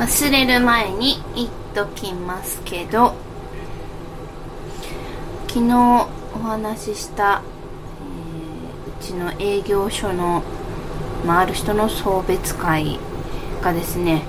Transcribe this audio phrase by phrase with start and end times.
[0.00, 3.14] 忘れる前に言っときますけど
[5.46, 7.42] 昨日お話しした、
[8.88, 10.42] えー、うちの営業所の、
[11.26, 12.98] まあ、ある人の送別会
[13.60, 14.22] がですね、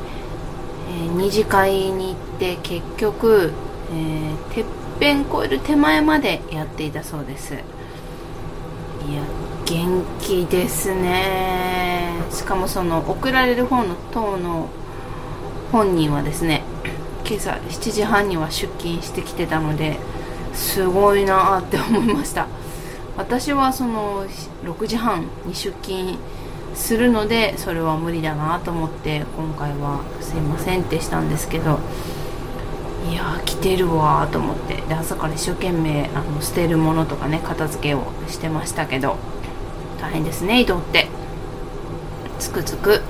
[0.89, 3.53] えー、二次会に行って結局、
[3.93, 4.65] えー、てっ
[4.99, 7.53] ぺん越える手前までやっていたそうです。
[7.53, 7.61] いや
[9.65, 12.11] 元気ですね。
[12.29, 14.67] しかもその送られる方の塔の
[15.71, 16.63] 本人はですね
[17.25, 19.97] 今朝7時半には出勤してきてたので
[20.53, 22.47] すごいなって思いました。
[23.17, 24.25] 私はその
[24.63, 26.17] 6時半に出勤
[26.73, 31.79] するのでそれは無理だなと思って今回はすいませんってしたんですけど
[33.09, 39.17] いや来てるわと思ってで朝から一生懸命あの捨てるものとかね片付けをしてましたけど
[39.99, 41.20] 大変ですね移動って。
[42.41, 43.01] つくづく、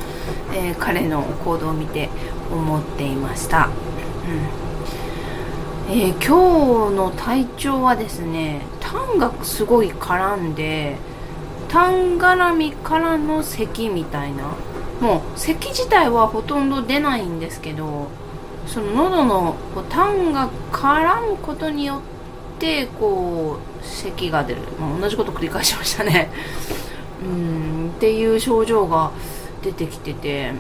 [0.54, 2.10] えー、彼の行動を見て
[2.52, 3.70] 思っていました、
[5.88, 5.94] うん。
[5.94, 10.98] えー、今日の体調はですねタンがすごい絡んで
[11.70, 14.44] タン絡みからの咳みたいな
[15.00, 18.08] もう咳自体はほとんど出ないんですけど
[18.68, 22.02] その喉のこうタンが絡むことによ
[22.58, 26.30] ってこう咳が出る、まあ、同じこと繰り返しましたね。
[27.24, 29.12] うんっていう症状が
[29.64, 30.52] 出てきてて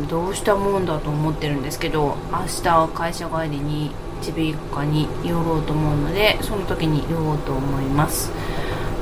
[0.00, 3.90] うんどうしたもんだと思ってるんですけど明日会社帰りに
[4.26, 8.30] 耳鼻科に寄ろうと思うのでその時に寄ろうと思います。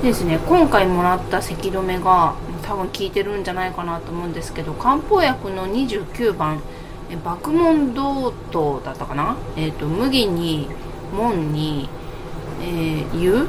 [0.02, 6.62] ですね今回もらった咳止めが多分効いてるんじゃないかなと思うんですけど漢方薬の29番
[7.22, 10.68] 爆問同等だったかな、えーと、麦に
[11.14, 11.88] 門に、
[12.62, 13.46] えー、湯？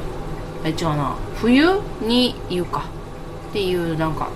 [0.64, 1.16] え違うな。
[1.36, 2.84] 冬に湯か。
[3.52, 4.30] っていうなんか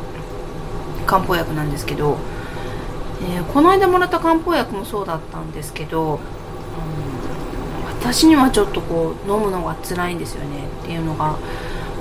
[1.06, 2.18] 漢方薬なんですけど、
[3.22, 6.20] えー、この間もらった漢方薬もそうだったんですけど、うん、
[7.98, 11.38] 私にはちょっとこう飲むのが辛いんですよねっていうのが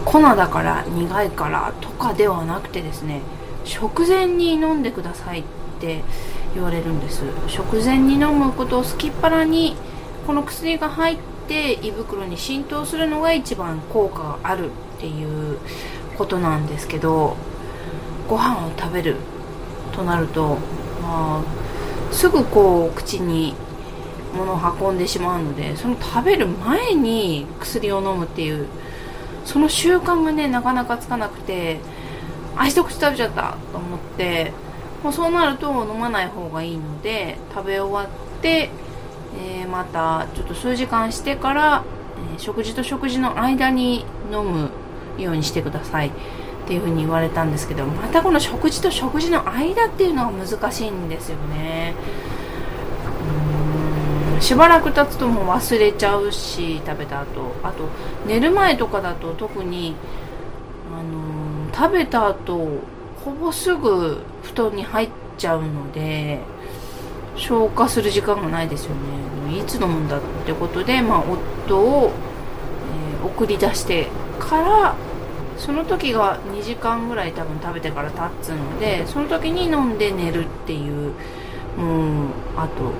[0.04, 3.22] 粉だから苦いからとかではなくてですね
[3.64, 5.44] 食前に飲んでくださいっ
[5.80, 6.04] て
[6.54, 7.24] 言われるんです。
[7.48, 9.78] 食前に飲むことをすきっ腹に
[10.28, 15.60] この薬が入って胃袋に浸透するのが一番効果があるっていう
[16.18, 17.36] ことなんですけど
[18.28, 19.18] ご飯を食べる
[19.92, 20.58] となると、
[21.02, 23.56] まあ、すぐこう口に
[24.34, 28.68] 物を運んでしまうのでその食べる前に薬を飲むっていう
[29.46, 31.80] その習慣がねなかなかつかなくて
[32.58, 34.52] あ一口食べちゃったと思って
[35.04, 38.72] もうそうなると飲まない方がいいので食べ終わって、
[39.38, 41.84] えー、またちょっと数時間してから、
[42.34, 44.70] えー、食事と食事の間に飲む
[45.18, 46.12] ようにしてください。
[46.66, 51.94] っていう風に言われたんですけどまたこの食事と食事の間っていうのが難しいんですよね。
[54.38, 57.56] うんしばらく経つともう忘れちゃうし食べた後。
[57.64, 57.88] あと
[58.26, 59.96] 寝る前とかだと特に
[60.92, 62.82] あのー、食べた後
[63.24, 66.40] ほぼすぐ布団に入っちゃうので
[67.36, 69.26] 消化する時間がないですよね。
[69.58, 72.12] いつ飲むんだってことで、まあ、夫を、
[73.22, 74.08] えー、送り出して
[74.40, 74.96] から
[75.58, 81.14] その時が2時間ぐらい多分食べてから経つのでその時に飲んで寝るっていう
[81.78, 82.92] もうあと、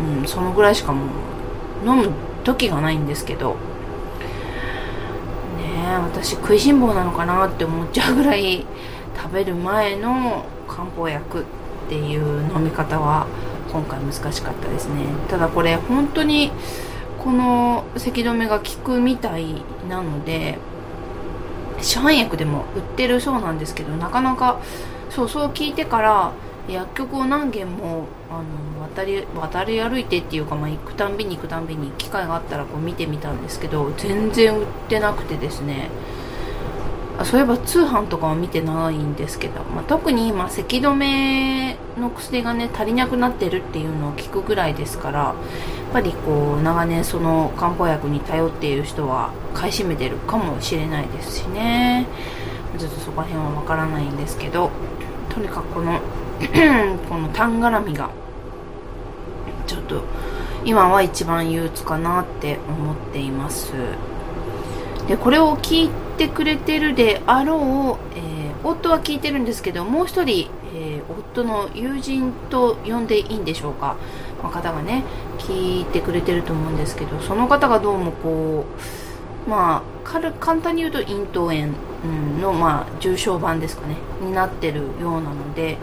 [0.00, 1.06] うん、そのぐらいしかも
[1.84, 2.10] う飲む
[2.44, 3.56] 時がないんですけど。
[5.58, 8.64] ねえ私食いしん坊なのかなって思っちゃうぐらい
[9.16, 11.44] 食べる前の漢方薬っ
[11.88, 13.26] ていう飲み方は
[13.72, 15.04] 今回難しかったですね。
[15.28, 16.50] ただこれ本当に
[17.18, 20.58] この咳止めが効くみたいなので
[21.80, 24.60] 市販薬でも売ってるそうなんですけどなかなか
[25.10, 26.32] そうそう聞いてから
[26.68, 35.88] 薬局を何軒もあの渡り渡り歩いてっていうか、まあ、行くたんびに行くたんびに機会があったらこう見てみたんですけど全然売ってなくてですね。
[37.24, 52.06] そういえば通販とかは見てないんですけど、まあ、特に今咳止めの薬がね足りなくなってるっていうのを聞くぐらいですからやっぱりこう長年その漢方薬に頼っている人は買い占めてるかもしれないですしね。
[52.78, 54.70] ちょっとそこら辺はわからないんですけど
[55.30, 56.00] とにかくこの
[57.08, 58.10] このタン絡みが
[59.66, 60.04] ちょっと
[60.64, 63.72] 今は一番憂鬱かなって思っています。
[65.08, 73.96] でこれを聞いててくれてるであろう、えー、夫は聞いてるんですけどもう一人、えー、夫の友人と呼んでいいんでしょうか、
[74.42, 75.04] ま、方がね
[75.38, 78.66] 聞いてくれてると思うんですけどその方がどうもこ
[79.46, 81.72] うまあ軽簡単に言うと咽頭炎
[82.40, 85.78] の、まあ、重症版ですかねになってるようなので、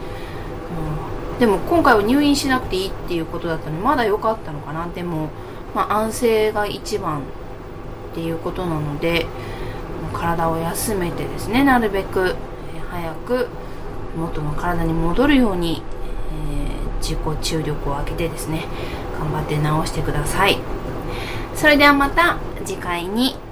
[1.10, 4.88] うんでも今回は入院しなくていいっていうことだったのでまだ良かったのかな。
[4.88, 5.28] でも、
[5.74, 7.22] まあ、安静が一番っ
[8.14, 9.26] ていうことなので
[10.18, 12.34] 体を休めてですねなるべく
[12.90, 13.48] 早く
[14.16, 15.82] 元の体に戻るように、
[16.50, 18.64] えー、自己注力を上げてですね
[19.18, 20.58] 頑張って治してください。
[21.54, 23.45] それではまた次回に。